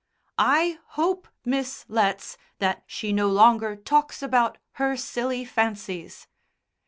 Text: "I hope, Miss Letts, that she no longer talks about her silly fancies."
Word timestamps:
"I 0.39 0.79
hope, 0.97 1.27
Miss 1.45 1.85
Letts, 1.87 2.35
that 2.57 2.83
she 2.87 3.13
no 3.13 3.27
longer 3.29 3.75
talks 3.75 4.23
about 4.23 4.57
her 4.81 4.97
silly 4.97 5.45
fancies." 5.45 6.25